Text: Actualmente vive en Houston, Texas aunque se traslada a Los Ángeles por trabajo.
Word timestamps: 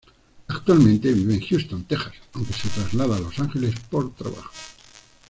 Actualmente 0.47 1.13
vive 1.13 1.35
en 1.35 1.45
Houston, 1.45 1.83
Texas 1.83 2.13
aunque 2.33 2.53
se 2.53 2.69
traslada 2.69 3.17
a 3.17 3.19
Los 3.19 3.37
Ángeles 3.37 3.75
por 3.81 4.11
trabajo. 4.15 4.49